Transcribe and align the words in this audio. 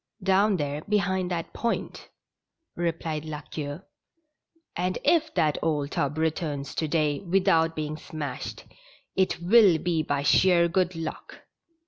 "Down 0.23 0.57
there 0.57 0.81
behind 0.89 1.29
that 1.29 1.53
point," 1.53 2.09
replied 2.75 3.23
La 3.23 3.41
Queue." 3.41 3.83
And 4.75 4.97
if 5.03 5.31
that 5.35 5.59
old 5.61 5.91
tub 5.91 6.17
returns 6.17 6.73
to 6.73 6.87
day 6.87 7.19
without 7.19 7.75
being 7.75 7.97
smashed, 7.97 8.65
it 9.15 9.39
will 9.39 9.77
be 9.77 10.01
by 10.01 10.23
sheer 10.23 10.67
good 10.67 10.95
luck." 10.95 11.41